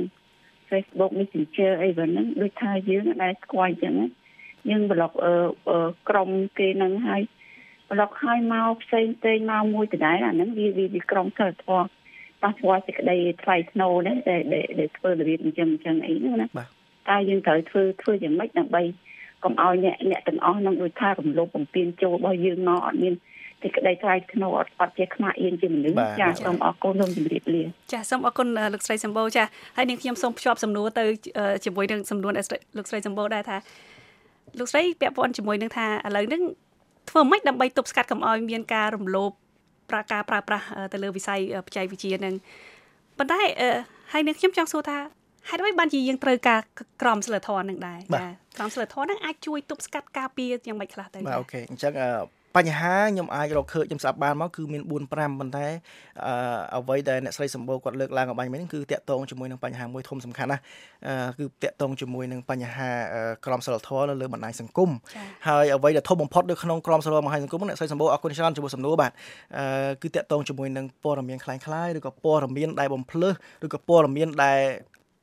[0.70, 3.96] Facebook Messenger អីហ្នឹងដូចថាយើងដែលស្គាល់អញ្ចឹង
[4.70, 5.34] យើងប្លុកអឺ
[6.10, 7.22] ក្រុមគេនឹងហើយ
[7.92, 11.88] ប្លុកឲ្យមកផ្សេងផ្សេងមកមួយដដែលអាហ្នឹងវាវាក្រុមសិលធម៌
[12.44, 14.42] ប៉ះពាល់សេចក្តីថ្លៃថ្នូរនេះដែល
[14.80, 16.48] ដែលធ្វើរបៀបអញ្ចឹងអញ្ចឹងអីហ្នឹងណា
[17.10, 18.84] តើយើងត្រូវធ្វើធ្វើយ៉ាងម៉េចដើម្បី
[19.44, 23.14] កុំឲ្យអ្នកអ្នកទាំងអស់នឹងដូចថារំលោភបំពានចូលរបស់យើងមកអត់មាន
[23.64, 27.64] សេចក្តីថ្លៃថ្នូរអត់អត់ជាខ្មាស់អៀនជាមនុស្សចាសូមអរគុណសូមជម្រាបលា
[27.94, 29.44] ចាសូមអរគុណលោកស្រីសម្បូរចា
[29.78, 31.06] ហើយនាងខ្ញុំសូមភ្ជាប់សំណួរទៅ
[31.66, 32.32] ជាមួយនឹងសំណួរ
[32.78, 33.58] លោកស្រីសម្បូរដែរថា
[34.60, 36.44] លោកស្រីពាក់ព័ន្ធជាមួយនឹងថាឥឡូវហ្នឹង
[37.10, 39.32] ធ្វើម៉េចដើម្បីទប់ស្កាត់កុំឲ្យមានការរំលោភ
[39.90, 42.34] ប្រើការប្រើប្រាស់ទៅលើវិស័យបច្ចេកវិទ្យានឹង
[43.18, 43.42] ប៉ុន្តែ
[44.14, 44.98] ហើយនឹងខ្ញុំចង់សួរថា
[45.50, 46.60] ហេតុអ្វីបានជាយើងត្រូវការ
[47.02, 48.26] ក្រមសីលធម៌នឹងដែរចា
[48.58, 51.94] ក្រមសីលធម៌ហ្នឹងអាចជួយទប់ស្កាត់ការពារយ៉ាងម៉េចខ្លះទៅបាទអូខេអញ្ចឹង
[52.57, 55.67] បញ្ហាខ្ញុំអាចរកឃើញខ្ញុំស្ដាប់បានមកគឺមាន4 5ប៉ុន្តែ
[56.27, 60.59] អឺអ្វីដែលអ្នកស្រីសម្បូរគាត់លើកឡើងអបាញ់មិញគឺតាក់ទងជាមួយនឹងបញ្ហាមួយធំសំខាន់ណា
[61.39, 62.91] គឺតាក់ទងជាមួយនឹងបញ្ហា
[63.47, 64.91] ក្រមសីលធម៌នៅលើបណ្ដាញសង្គម
[65.49, 69.11] ហើយអ្វីដែលធំបំផុតនៅក្នុងក្រមសីលមហាសង្គមអ្នកស្រីសម្បូរអរគុណច្រើនចំពោះសំណួរបាទ
[69.59, 73.31] អឺគឺតាក់ទងជាមួយនឹងព័ត៌មានคล้ายៗឬក៏ព័ត៌មានដែលបំភ្លឺ
[73.65, 74.61] ឬក៏ព័ត៌មានដែល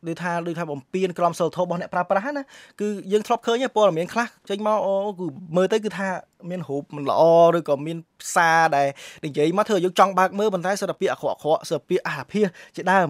[0.06, 2.42] ដូចថាដូចថាបំពេញក្រមសិលធម៌របស់អ្នកប្រើប្រាស់ណា
[2.80, 6.08] គឺយើងធ្លាប់ឃើញព័ត៌មានខ្លះចេញមកអូគឺមើលទៅគឺថា
[6.50, 7.22] មានរូបមិនល្អ
[7.56, 8.88] ឬក៏មានផ្សារដែល
[9.24, 13.08] និយាយមកធ្វើយើងចង់បើកមើលប៉ុន្តែសិតពាក្យអាក្រក់អាក្រក់សិតពាក្យអាភិសជាដើម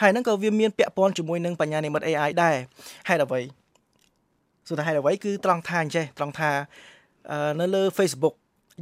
[0.00, 2.54] ហើយហ្នឹងក៏វាមានពាក់ព័ន្ធជាមួយនឹងបញ្ញានិមិត្ត AI ដែរ
[3.08, 3.40] ហេតុអ្វី
[4.68, 6.50] សុទ្ធតែហេតុអ្វីគឺត្រង់ថាអញ្ចេះត្រង់ថា
[7.60, 8.34] នៅលើ Facebook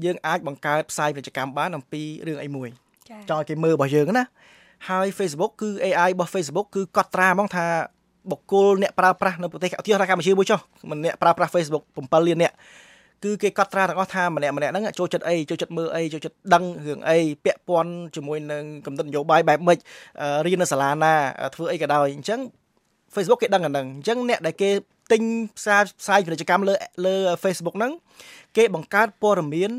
[0.04, 2.68] យើងអាចបង្កើតផ្សាយពាណិជ្ជកម្មបានអំពីរឿងអីមួយ
[3.28, 4.25] ចង់ឲ្យគេមើលរបស់យើងណា
[4.88, 7.66] ហើយ Facebook គឺ AI របស់ Facebook គឺកត់ត្រាហ្មងថា
[8.30, 10.60] បុគ្គលអ្នកប្រើប្រាស់នៅប្រទេសឧទាហរណ៍កម្ពុជាមួយចុះ
[10.90, 12.52] ម្នាក់ប្រើប្រាស់ Facebook 7លានអ្នក
[13.24, 19.78] គឺគេកត់ត្រាទាំងអស់ថាម្នាក់ម្នាក់ហ្នឹងចូលចិត្តអីចូលចិត្តមើលអីចូលចិត្តដឹងរឿងអីពាក់ព័ន្ធជាមួយនឹងកំណត់នយោបាយបែបម៉េច
[20.46, 21.14] រៀននៅសាលាណា
[21.54, 22.40] ធ្វើអីក៏ដោយអញ្ចឹង
[23.14, 24.70] Facebook គេដឹងអាហ្នឹងអញ្ចឹងអ្នកដែលគេ
[25.12, 25.22] ទិញ
[25.58, 26.74] ផ្សារផ្សាយពាណិជ្ជកម្មលើ
[27.06, 27.92] លើ Facebook ហ្នឹង
[28.56, 29.72] គេបង្កើតព័ត៌មាន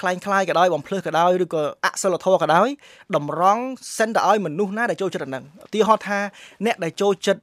[0.00, 2.68] คล้ายคล้ายក៏ដោយបំភ្លឺក៏ដោយឬក៏អសិលធម៌ក៏ដោយ
[3.16, 3.62] តម្រង់
[3.98, 6.18] សិនទៅឲ្យមនុស្សណាដែលចូលចិត្តអាហ្នឹងឧទាហរណ៍ថា
[6.66, 7.42] អ្នកដែលចូលចិត្ត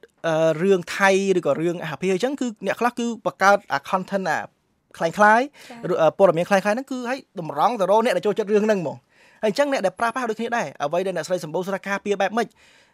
[0.62, 4.38] រឿងថៃឬក៏រឿងអាហារអញ្ចឹងគឺអ្នកខ្លះគឺបង្កើតអា content អា
[4.98, 5.40] คล้ายคล้าย
[6.18, 8.96] ព័ត៌មានคล้ายคล้ายហ្នឹងគឺឲ្យតម្រង់ទៅរកអ្នកដែលចូលចិត្តរឿងហ្នឹងហ្មង
[9.42, 12.48] ហើយអញ្ចឹងអ្នកដែលប្រើប្រាស់ដូចគ្នាដែរអ្វីដែលអ្នកស្រីសម្បូរស្រការពារបែបម៉េច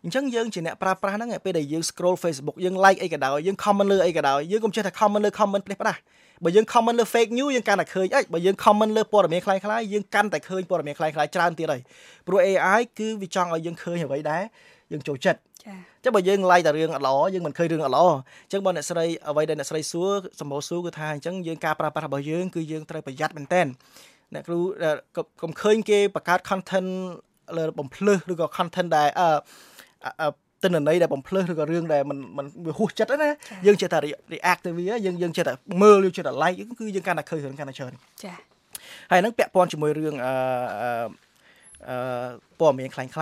[0.04, 6.00] អញ្ចឹងយើងជាអ្នកប្រើប្រាស់ហ្នឹងពេលដែលយើង scroll Facebook យើង like អីក៏ដោយយើង comment លើអីក៏ដោយយើងកុំចេះតែ comment លើ comment ផ្លេសផ្ដាស់
[6.44, 11.80] បើយើង comment លើ fake news យើងកាន់តែឃើញអិចបើយើង comment លើព័ត៌មានคล้ายៗយើងកាន់តែឃើញព័ត៌មានคล้ายៗច្រើនទៀតហើយ
[12.26, 14.42] ព្រោះ AI គឺវាចង់ឲ្យយើងឃើញអ្វីដែរ
[14.92, 18.14] យើងចូលចិត្តចា៎ចឹងបើយើង like តែរឿងអត់ល្អយើងមិនឃើញរឿងអត់ល្អអ
[18.48, 23.62] ញ្ចឹងបើអ្នកស្រីអ្វីដែលអ្នកស្រីសួរសម្បូរសួរគឺថាអញ្ចឹងយើងការប្រើប្រាស់របស់យើងគឺយើងត្រូវប្រយ័ត្នមែនតើ
[24.34, 24.58] អ្នកគ្រូ
[25.42, 26.90] កុំឃើញគេបង្កើត content
[27.58, 30.28] លើបំភ្លឺឬក៏ content ដែលអឺ
[30.62, 33.30] ទិន្នន័យដែលបំភ្លឺឬក៏រឿងដែលมันมันវាហួសចិត្តណា
[33.66, 33.98] យើងចេះតែ
[34.32, 37.92] react ទៅវាយើងយើងចេះតែមើលយើងចេះតែ like គឺយើងកាន់តែឃើញរឿងកាន់តែច្រើន
[38.24, 38.32] ចា
[39.10, 40.32] ហើយហ្នឹងពាក់ព័ន្ធជាមួយរឿងអឺ
[41.88, 42.28] អឺ
[42.60, 43.12] ព័ត៌មានคล้ายៗ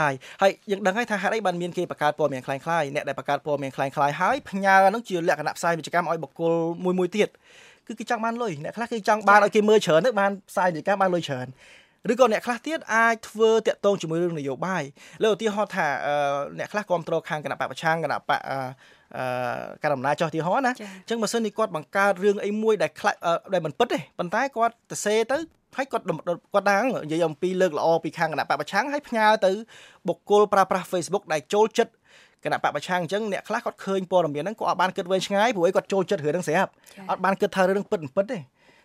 [0.43, 7.29] ហើយយើងដឹងហើយថាហេតុអីបានមានគេបង្កើតព័ត៌មានคล้ายៗអ្នកដែលបង្កើតព័ត៌មានคล้ายៗហើយផ្ញើហ្នឹងជាលក្ខណៈផ្សាយវិជ្ជកម្មឲ្យបុគ្គលមួយមួយទៀត
[7.87, 11.47] គឺគេចង់បានលុយអ្នកខ្លះគេចង់បានឲ្យគេមើលច្រើនទៅបានផ្សាយវិជ្ជកម្មបានលុយច្រើន
[12.12, 14.84] ឬក៏អ្នកខ្លះទៀតអាចធ្វើតាក់ទងជាមួយរឿងនយោបាយ
[15.24, 15.88] លើឧទាហរណ៍ថា
[16.60, 18.58] អ្នកខ្លះគ្រប់គ្រងខាងគណៈបកប្រឆាំងគណៈបកអឺ
[19.82, 23.16] ការដំណើរចោះទីហោណាអញ្ចឹងបើសិននេះគាត់បង្កើតរឿងអីមួយដែលខ្លាច
[23.54, 25.38] ដែលមិនពិតទេប៉ុន្តែគាត់ទៅសេទៅ
[25.78, 26.04] ហើយគាត់
[26.54, 29.52] គាត់ដឹងនិយាយអំពីលើកល្អពីខាងគណៈបកប្រឆាំងហើយផ្ញើទៅ
[30.08, 31.92] បុគ្គលប្រើប្រាស់ Facebook ដែលចូលចិត្ត
[32.44, 36.72] គណៈបកប្រឆាំងអញ្ចឹងអ្នកខ្លះគាត់ឃើញព័ត៌មានហ្នឹងគាត់អត់បានគិតវែងឆ្ងាយព្រោះឯគាត់ចូលចិត្តរឿងហ្នឹងស្រាប់
[37.10, 38.38] អត់បានគិតថារឿងពិតមិនពិតទេ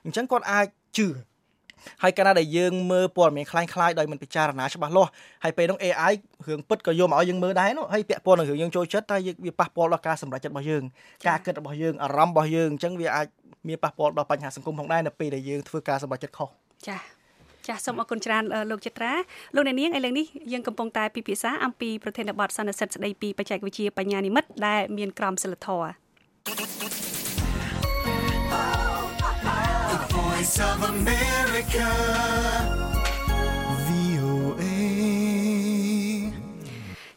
[0.05, 0.67] អញ្ចឹងគាត់អាច
[0.99, 1.07] ជឿ
[2.04, 5.12] ហើយកាលណាដែលយើងមើលព័ត៌មានคล้ายៗដោយមិនពិចារណាច្បាស់លាស់
[5.44, 6.14] ហើយពេលនោះ AI
[6.48, 10.84] រឿងពិតក៏យកមកឲ្យយើងមើលដែរនោះហើយពាក់ព័ន្ធនឹងរឿងយើងចូលចិត្តតែវាប៉ះពាល់ដល់ការសម្រេចចិត្តរបស់យើង
[11.28, 13.28] ការគិតរបស់យើងអារម្មណ៍របស់យើងអញ្ចឹងវាអាច
[13.68, 16.50] មានប៉ះពាល់ដល់បញ្ហាសង្គមផងដែរនៅពេលដែលយើងធ្វើការសម្រេចចិត្តខុស
[16.88, 17.02] ចា៎
[17.68, 19.14] ចាសសូមអរគុណច្រើនលោកចិត្រា
[19.56, 27.09] លោកអ្នកនាងឥឡូវនេះយើងកំពុងតែពិភាក្សាអំពីប្រធានបទសន្និសិទស្ដីពីបច្ចេកវិទ្យាបញ្ញានិមិត្តដែលមានក្រមសីលធម៌
[30.41, 31.89] Voice of America
[33.87, 34.77] VOA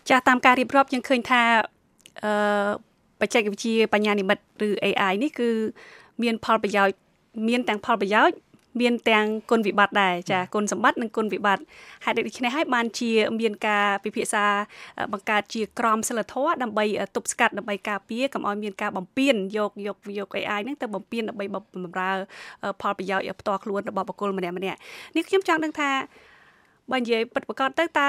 [0.09, 1.41] ចាស់តាមការរៀបរាប់យើងឃើញថា
[2.23, 2.69] អឺ
[3.21, 5.49] បច្ចេកវិទ្យាបញ្ញានិមិត្តឬ AI នេះគឺ
[6.23, 6.95] មានផលប្រយោជន៍
[7.47, 8.35] មានទាំងផលប្រយោជន៍
[8.81, 11.63] មានទាំងគុណវិបត្តិដែរចាគុណសម្បត្តិនិងគុណវិបត្តិ
[12.05, 14.45] ហេតុដូច្នេះហើយបានជាមានការពិភាក្សា
[15.13, 22.11] បង្កើតជាក្រមសិលធម៌ដើម្បីទប់ស្កាត់ដើម្បីការពារកុំឲ្យមានការបំពានយកយកយក AI ហ្នឹងទៅបំពានដើម្បីបំរើ
[22.81, 24.77] ផលប្រយោជន៍ផ្ទាល់ខ្លួនរបស់បុគ្គលម្នាក់ម្នាក់
[25.15, 25.91] នេះខ្ញុំចង់ដឹងថា
[26.91, 28.07] បើនិយាយពិតប្រាកដទៅតើ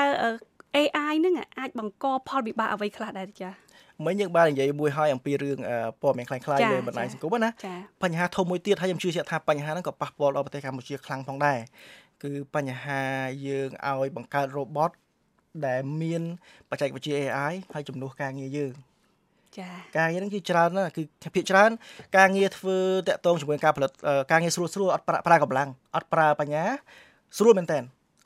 [0.77, 3.64] AI ហ្នឹងអាចបង្កផលវិបាកអ្វីខ្លះដែរចា
[4.06, 5.58] មិញយើងបាននិយាយមួយហើយអំពីរឿង
[6.02, 7.50] ព័ត៌មានคล้ายៗលើបណ្ដាញសង្គមណា
[8.04, 11.60] បញ្ហាធំមួយទៀតហើយខ្ញុំជឿជាក់ថាបញ្ហាហ្នឹងក៏ប៉ះពាល់ដល់ប្រទេសកម្ពុជាខ្លាំងផងដែរ
[12.24, 13.02] គឺបញ្ហា
[13.48, 14.92] យើងឲ្យបង្កើត robot
[15.68, 16.22] ដែលមាន
[16.70, 18.74] បច្ចេកវិទ្យា AI ហើយជំនួសការងារយើង
[19.58, 21.02] ចាការងារហ្នឹងគឺច្រើនណាស់គឺ
[21.36, 21.72] ភាគច្រើន
[22.18, 22.78] ការងារធ្វើ
[23.08, 23.92] តាក់ទងជាមួយការផលិត
[24.32, 26.64] ការងារស្រួលស្រួលអត់ប្រើកម្លាំងអត់ប្រើបញ្ញា
[27.38, 27.82] ស្រួលមែនតើឥ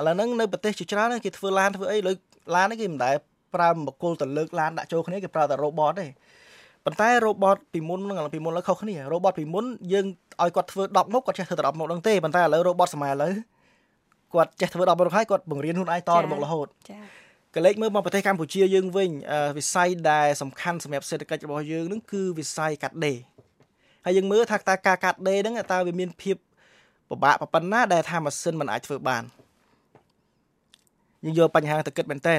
[0.06, 2.13] ឡូវហ្នឹងនៅប្រទេសជាច្រើនគេធ្វើឡានធ្វើអីលើ
[2.56, 3.15] ឡាននេះគេមិនដែល
[3.54, 6.06] ប្រើបុគ្គលទៅលើកឡានដាក់ចូលគ្នាគេប្រើតែ robot ទេ
[6.84, 10.06] ប៉ុន្តែ robot ពីមុននឹងពីមុនឡើយខុសគ្នា robot ពីមុនយើង
[10.42, 13.32] ឲ្យគាត់ធ្វើ10មុខគាត់ចេះធ្វើតែ10មុខហ្នឹងទេប៉ុន្តែឥឡូវ robot សម័យឥឡូវ
[14.32, 19.11] គាត់ចេះធ្វើ10មុខហើយគាត់បង្រៀនខ្លួនឯងតទៅមុខរហូតចា៎កលេចមើលមកប្រទេសកម្ពុជាយើងវិញ
[19.58, 23.38] វិស័យដែលសំខាន់សម្រាប់សេដ្ឋកិច្ចរបស់យើងនឹងគឺវិស័យកាត់ដេរហ
[24.04, 26.37] ហើយយើងមើលថាតើការកាត់ដេរហ្នឹងតើវាមានភាព
[27.08, 29.22] ពិបាកប៉ុណ្ណាដែលថាម៉ាស៊ីនមិនអាចធ្វើបាន
[31.24, 32.37] យើងយកបញ្ហាទៅគិតមែនតើ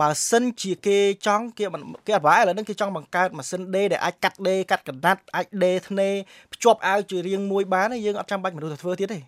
[0.00, 1.64] បើសិនជាគេចង់គេ
[2.06, 6.08] គេអត់វាឥឡូវហ្នឹងគេចង់បង្កើតម៉ាស៊ីនដេរដែលអាចកាត់ដេរកាត់កណ្ដាត់អាចដេរធ្នេ
[6.54, 9.18] ភ្ជាប់អាវជារាងមួយបានយើងអត់ចាំបាច់មនុស្សទៅធ្វើទៀតទេ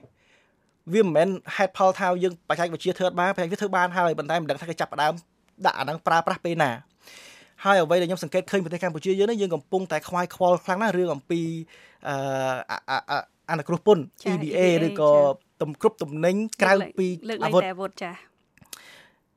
[0.93, 5.13] វាមិនមែនហេតុផលថាយើងបច្ចេកវិទ្យាធ្វើបានបច្ចេកវិទ្យាធ្វើបានហើយប៉ុន្តែមិនដឹងថាគេចាប់ផ្ដើម
[5.67, 6.71] ដាក់អាហ្នឹងប្រើប្រាស់ពេលណា
[7.65, 11.41] ហើយអ្វីដែលខ្ញុំសង្កេតឃើញប្រទេសកម្ពុជាយើងនេះយើងកំពុងតែខ្វាយខ្វល់ខ្លាំងណាស់រឿងអំពី
[12.09, 13.19] អឺ
[13.51, 14.03] អនុគ្រោះពន្ធ
[14.33, 15.11] EBA ឬក៏
[15.63, 17.07] ទំគ្រប់ទំនិញក្រៅពី
[17.45, 18.11] អាវុធអាវុធចា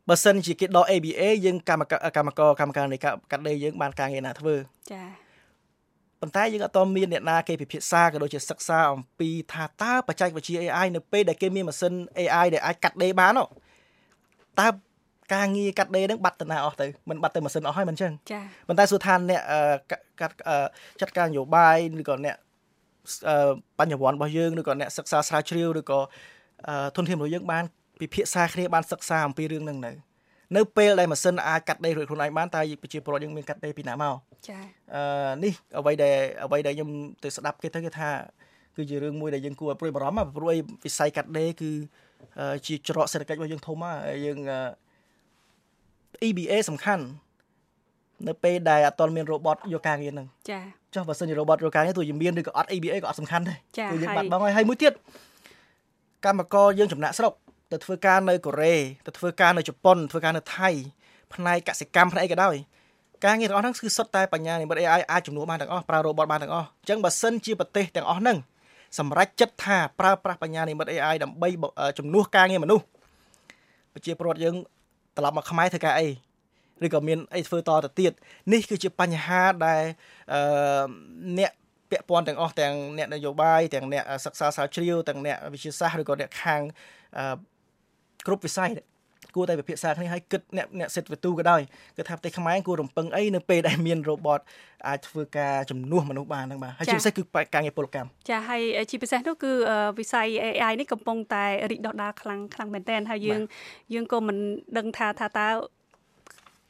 [0.09, 4.55] បើសិនជាគេដក ABA យើងកម្មការកម្មការកម្មការនៃកាត់ដេរយើងបានការងារណាធ្វើ
[4.91, 5.03] ចា
[6.21, 13.33] ប៉ុន្តែយើងអត់តមានអ្នកណាគេពិភាក្សាក៏ដូចជាសិក្សាអំពីថាតើបច្ចេកវិទ្យា AI នៅពេលដែលគេមានម៉ាស៊ីន AI ដែលអាចកាត់ដេរបាន
[14.59, 14.67] តើ
[15.33, 19.41] ការងារកាត់ដេរហ្នឹងបាត់ទៅណាអស់ទៅមិនបាត់ទៅម៉ាស៊ីនអស់ហើយមិនចឹងចាប៉ុន្តែសួរថាអ្នក
[20.21, 20.35] កាត់
[21.01, 22.35] ចាត់ការនយោបាយឬក៏អ្នក
[23.79, 25.99] បញ្ញវន្តរបស់យើងឬក៏អ្នកសិក្សាស្រាវជ្រាវឬក៏
[26.95, 27.63] ធនធានរបស់យើងបាន
[27.99, 29.91] ពិភាក្សាគ្នាបានសិក្សាអំពីរឿងហ្នឹងនៅ
[30.57, 34.15] នៅពេលដែលម៉ាស៊ីនអាចកាត់ដេររួចខ្លួនឯងបានតើប្រជាពលរដ្ឋយើងមានកាត់ដេរពីណាមក
[34.49, 34.59] ចា
[34.95, 36.89] អឺនេះអ្វីដែលអ្វីដែលខ្ញុំ
[37.23, 38.09] ទៅស្ដាប់គេទៅគេថា
[38.75, 41.71] គឺជារឿងមួយដែលយើងគួរឲ្យព្រួយបារម្ភព្រោះឯវិស័យកាត់ដេរគឺ
[42.67, 44.39] ជាច្រកសេដ្ឋកិច្ចរបស់យើងធំហើយយើង
[46.27, 47.03] EBA សំខាន់
[48.27, 50.59] នៅពេលដែលអត់ទាន់មាន robot យកការងារហ្នឹងចា
[50.95, 53.57] ចុះបើសិនជា robot យកការងារទោះជាមានឬក៏អត់ EBA ក៏អត់សំខាន់ដែរ
[53.91, 54.93] គឺយើងបាត់បង់ហើយហើយមួយទៀត
[56.25, 57.33] កម្មករយើងចំណាក់ស្រុក
[57.71, 60.69] ទៅធ្វើការនៅកូរ៉េទៅធ្វើការនៅជប៉ុនធ្វើការនៅថៃ
[61.33, 62.55] ផ្នែកកសិកម្មផ្នែកអីក៏ដោយ
[63.25, 68.37] ការងារទាំងអស់ហ្នឹងគឺសុទ្ធតែបញ្ញានិម្មិត AI អាចជំនួសបានទាំងអស់ប្រើ robot បានទាំងអស់អញ្ចឹងបើសិនជាប្រទេសទាំងអស់ហ្នឹង
[68.99, 71.49] សម្រាប់ចិត្តថាប្រើប្រាស់បញ្ញានិម្មិត AI ដើម្បី
[71.97, 72.83] ជំនួសការងារមនុស្ស
[73.93, 74.55] ប្រជាពលរដ្ឋយើង
[75.17, 76.07] ត្រឡប់មកខ្មែរធ្វើការអី
[76.85, 78.11] ឬក៏មានអីធ្វើតទៅទៀត
[78.53, 79.83] នេះគឺជាបញ្ហាដែល
[80.33, 80.41] អឺ
[81.39, 81.51] អ្នក
[81.89, 86.61] ពាក់ព័ន្ធទាំងអស់ទាំងអ្នកនយោបាយទាំងអ្នកសិក្សាស្រាវជ្រាវទាំងអ្នកវិទ្យាសាស្ត្រឬក៏អ្នកខាង
[88.29, 88.69] គ្រប់វិស័យ
[89.35, 91.61] គួរតែពិភាក្សាគ្នាឲ្យគិតអ្នកអ្នកសិទ្ធិវទូក៏ដោយ
[91.97, 94.39] គឺថាប្រទេសខ្មែរគួររំពឹងអីនៅពេលដែលមាន robot
[94.87, 97.21] អាចធ្វើការជំនួសមនុស្សបានហ្នឹងបាទហើយជាពិសេសគឺ
[97.53, 99.51] ការងារពលកម្មចាហើយជាពិសេសនោះគឺ
[99.99, 103.41] វិស័យ AI នេះកំពុងតែរីកដុះដាលខ្លាំងខ្លាំងមែនទែនហើយយើង
[103.93, 104.37] យើងក៏មិន
[104.77, 105.47] ដឹងថាថាតើ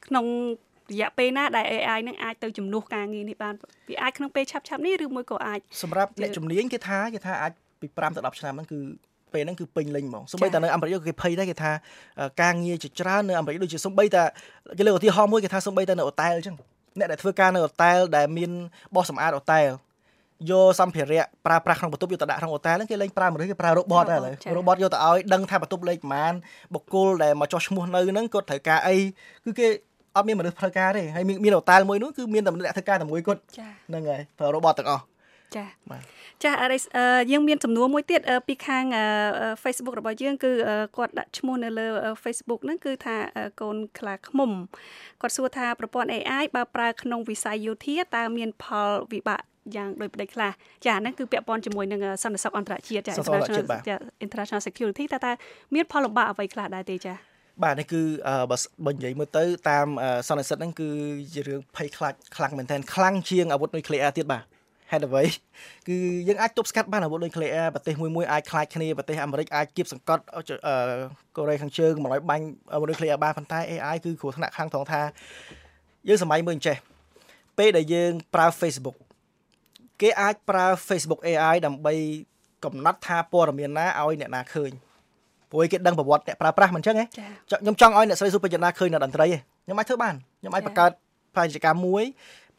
[0.06, 0.26] ក្នុង
[0.92, 3.54] រយៈពេលណាដែល AI នឹងអាចទៅជំនួសការងារនេះបាន
[3.90, 8.78] វាអាចក្នុងពេលឆាប់ឆាប់នេះឬមួយក៏អាចសម្រាប់អ្នកជំនាញគេថាគេថាអាចពី5ទៅ10ឆ្នាំហ្នឹងគឺ
[9.34, 11.70] ពេលហ្នឹងគឺពេញលេញហ្មងសូម្បីតែនៅអាមេរិកគេភ័យដែរគេថា
[12.42, 14.22] ការងារជាច្រើននៅអាមេរិកដូចជាសូម្បីតែ
[14.78, 16.56] គេលើកឧទាហរណ៍មួយគេថាសូម្បីតែនៅអូតែលអញ្ចឹង
[16.98, 18.50] អ្នកដែលធ្វើការនៅអូតែលដែលមាន
[18.94, 19.66] បោះសម្អាតអូតែល
[20.50, 26.34] យកសម្ភារៈប្រើប្រាស់ក្នុងបន្ទប់យកទៅដាក់ក្នុងអូតែលហ្នឹងគេលែងប្រើមនុស្សគេប្រើ robot ហើយឥឡូវ robot យកទៅឲ្យដឹងថាបន្ទប់លេខប្រហែល
[26.74, 28.96] បុគ្គលដែលមកចោះឈ្មោះនៅហ្នឹងគាត់ត្រូវការអី
[29.44, 29.66] គឺគេ
[30.16, 33.40] អត់មានមនុស្សធ្វើការទេហើយមានអូតែលមួយនោះគឺមានតែអ្នកធ្វើការតែមួយគាត់
[33.88, 35.02] ហ្នឹងហើយប្រើ robot ទាំងអស់
[35.56, 36.02] ចាបាទ
[36.44, 36.82] ចាអរិស
[37.30, 38.84] យើងមានសំណួរមួយទៀតពីខាង
[39.62, 40.50] Facebook របស់យើងគឺ
[40.96, 41.86] គាត់ដាក់ឈ្មោះនៅលើ
[42.24, 43.16] Facebook ហ្នឹងគឺថា
[43.60, 44.50] កូនខ្លាឃ្មុំ
[45.20, 49.40] គាត់សួរថាប្រព័ន្ធ AI បើប្រើក្នុងវិស័យយោធាតើមាន ផលវិបាក
[49.76, 50.50] យ៉ាងដូចប្តីខ្លះ
[50.86, 53.12] ចាហ្នឹងគឺពាក់ព័ន្ធជាមួយនឹងសន្តិសុខអន្តរជាតិចា
[54.24, 55.32] international security តើតើ
[55.74, 57.14] មានផលលំបាកអ្វីខ្លះដែរទេចា
[57.62, 58.00] បាទនេះគឺ
[58.50, 59.86] បើបើនិយាយមើលទៅតាម
[60.28, 60.88] សន្និសិទហ្នឹងគឺ
[61.34, 64.42] ជារឿងភ័យខ្លាចខ្លាំងមែនទែនខ្លាំងជាងអាវុធនុយក្លេអ៊ែរទៀតបាទ
[64.90, 65.22] ហេតុអ្វី
[65.88, 65.96] គឺ
[66.28, 70.22] យើងអាចទប់ស្កាត់បានអាវុធនុយក្លេអ៊ែរប្រទេសមួយមួយអាចខ្លាចគ្នាប្រទេសអាមេរិកអាចគៀបសង្កត់
[71.36, 75.00] កូរ៉េខាងជើងមកឲ្យបាញ់អាវុធនុយក្លេអ៊ែរបានប៉ុន្តែ AI គឺគ្រោះថ្នាក់ខ្លាំងត្រង់ថា
[76.08, 76.76] យើងសម័យមើលអញ្ចេះ
[77.58, 78.96] ពេលដែលយើងប្រើ Facebook
[80.00, 81.94] គេអាចប្រើ Facebook AI ដើម្បី
[82.64, 84.72] កំណត់ថាព័ត៌មានណាឲ្យអ្នកណាឃើញ
[85.50, 87.06] ព្រោះគេដឹងប្រវត្តិអ្នកប្រើប្រាស់មិនអញ្ចឹងហ៎
[87.50, 89.26] ខ្ញុំចង់ឲ្យអ្នកស្រីសុបញ្ញាឃើញនៅតន្ត្រី
[89.64, 90.90] ខ្ញុំអាចធ្វើបានខ្ញុំអាចបង្កើត
[91.34, 92.04] ផ្នែកកិច្ចការមួយ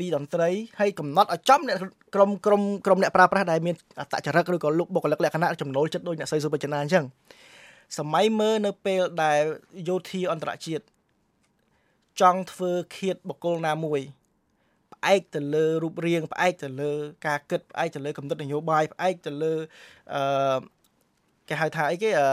[0.02, 1.78] ពីតន្ត្រីហើយកំណត់ឲ្យចំអ្នក
[2.16, 7.06] ក្រុមក្រុមក្រុមអ្នកប្រើប្រាស់ដែលមានអតចរិតឬក៏លុកបុគ្គលិកលក្ខណៈចំណូលចិត្តដូចអ្នកស្រីសុបញ្ញាអញ្ចឹង
[7.98, 9.42] សម័យមើលនៅពេលដែល
[9.88, 10.84] យោធាអន្តរជាតិ
[12.22, 14.02] ចង់ធ្វើឃាតបុគ្គលណាមួយ
[14.94, 16.92] ផ្អែកទៅលើរូបរាងផ្អែកទៅលើ
[17.28, 19.54] ការគិតផ្អែកទៅលើកំណត់នយោបាយផ្អែកទៅលើ
[20.14, 20.58] អឺ
[21.48, 22.28] គេហៅថាអីគេអឺ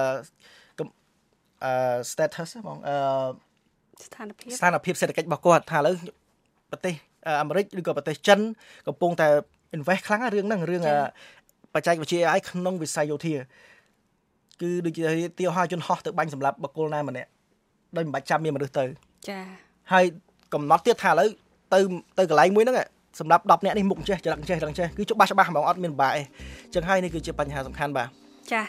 [1.65, 1.73] អឺ
[2.11, 2.97] status បងអឺ
[4.07, 5.95] ស្ថានភាពស្ថានភាពសេដ្ឋកិច្ចរបស់គាត់ថាឥឡូវ
[6.71, 6.95] ប្រទេស
[7.43, 8.39] អាមេរិកឬក៏ប្រទេសចិន
[8.87, 9.29] កំពុងតែ
[9.77, 10.83] invest ខ្លាំងរឿងហ្នឹងរឿង
[11.75, 13.35] បច្ចេកវិទ្យា AI ក្នុងវិស័យយោធា
[14.61, 15.03] គឺដូចជា
[15.39, 17.29] ទាវហើយជនហោះទៅបាញ់សម្រាប់បកគលណាម្នាក់
[17.97, 18.85] ដោយមិនបាច់ចាំមានមនុស្សទៅ
[19.29, 19.39] ចា
[19.93, 20.05] ហើយ
[20.55, 21.29] កំណត់ទៀតថាឥឡូវ
[21.73, 21.79] ទៅ
[22.19, 22.77] ទៅកន្លែងមួយហ្នឹង
[23.21, 28.09] សម្រាប់10នាក់នេះមុខចេះចរិតចេះចរិតចេះគឺច្បាស់ច្បាស់ហ្មងអត់មានបាក់អីអញ្ចឹងហើយនេះគឺជាបញ្ហាសំខាន់បាទ
[28.53, 28.63] ចា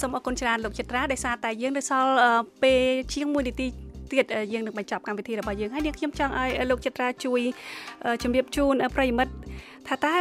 [0.00, 2.12] សូមអរគុណច្រើនលោកចិត្រាដោយសារតែយើងនៅសល់
[2.62, 3.66] ពេលជាង1នាទី
[4.12, 7.40] ទៀតយើងនឹងបញ្ចប់កម្មវិធីរបស់យើងហើយនាងខ្ញុំចង់ឲ្យលោកចិត្រាជួយ
[8.22, 9.32] ជម្រាបជូនប្រិមិត្ត
[9.88, 10.14] ថាតើ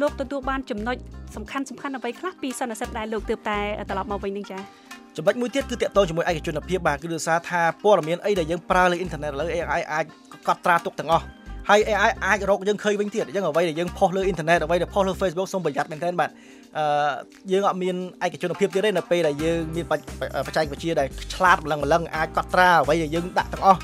[0.00, 0.96] លោកទទួលបានចំណុច
[1.36, 3.58] សំខាន់សំខាន់អ្វីខ្លះពីសន្និសីទដែលលោកទើបតែ
[3.90, 4.62] ត្រឡប់មកវិញនឹងចា៎
[5.16, 10.04] ចំណុចមួយទៀតគឺតកតងជាមួយឯកជនភាពបាទគឺដោយសារថាព័ត៌មានអីដែលយើងប្រើលើអ៊ីនធឺណិតឥឡូវ AI អាច
[10.48, 11.24] កត់ត្រាទុកទាំងអស់
[11.68, 16.30] ហើយ AI អាចរកយើងឃើញវិញទៀតអញ្ចឹងអ្វីដែលយើងផុសលើអ៊ីនធឺណិតអ្វីដែលផុសលើ Facebook សូមប្រយ័ត្នមែនទែនបាទ
[16.78, 16.84] អឺ
[17.52, 19.84] យើងអត់មានឯកជនភាពទៀតទេនៅពេលដែលយើងមាន
[20.46, 23.80] បច្ចេកវិទ្យាដែលឆ្លាតម្លឹងម្លឹងអាចកត់ត្រាអ្វីដែលយើងដាក់ទាំងអស់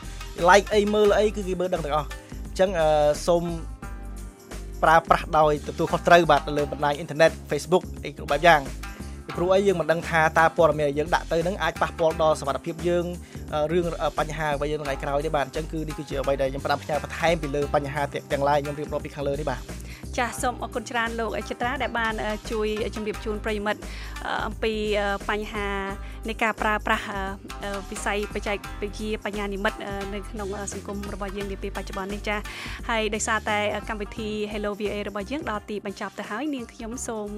[0.48, 2.88] like អីមើលអីគឺគេមើលដឹងទាំងអស់អញ្ចឹងអឺ
[3.26, 3.44] សូម
[4.82, 8.60] ប្រើប្រាស់ដោយទទួលខុសត្រូវបាទលើបណ្ដាញអ៊ីនធឺណិត Facebook អីគ្រប់បែបយ៉ាង
[9.26, 13.04] ពីព្រោះអីយើងមិនដឹងថាតើព័ត៌មានដែលយើងដាក់ទៅនឹងអាចប៉ះពាល់ដល់សុខភាពយើង
[13.72, 13.84] រឿង
[14.18, 19.60] បញ្ហាអ្វីថ្ងៃក្រោយទេបាទអញ្ចឹងគឺនេះគឺជាអ្វីដែលខ្ញុំផ្ដាំផ្ញើបន្ថែមពីលើបញ្ហាទាំងឡាយខ្ញុំរៀបរាប់ពីខាងលើនេះបាទ
[20.18, 22.14] ចាសសូមអរគុណច្រើនលោកអចិត្រាដែលបាន
[22.50, 23.80] ជួយជម្រាបជូនប្រិមិត្ត
[24.46, 24.72] អំពី
[25.30, 25.68] បញ្ហា
[26.28, 27.04] នៃការប្រើប្រាស់
[27.90, 29.78] វិស័យបច្ចេកវិទ្យាបញ្ញានិមិត្ត
[30.14, 32.36] នៅក្នុងសង្គមរបស់យើងនាពេលបច្ចុប្បន្ននេះចា
[32.88, 37.28] ហើយដោយសារតែកម្មវិធី Hello VA របស់យើងដល់ទីបញ្ចប់ទៅហើយនាងខ្ញុំសូម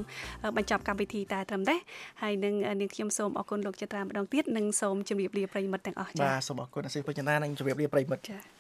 [0.57, 1.79] បញ្ចប់កម្មវិធីតែត្រឹមនេះ
[2.23, 8.56] ហើយនឹងនាងខ្ញុំសូមអរគុណលោកចិត្រាម្ដងទៀតនិងសូមជម្រាបលាប្រិមិត្តទាំងអស់ចាបាទសូមអរគុណអសិបញ្ញានិងជម្រាបលាប្រិមិត្តចា